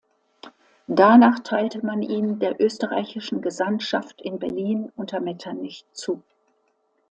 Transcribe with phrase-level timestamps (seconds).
[0.87, 6.23] Danach teilte man ihn der österreichischen Gesandtschaft in Berlin unter Metternich zu.